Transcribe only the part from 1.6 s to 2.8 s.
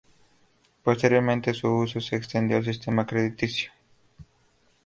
uso se extendió al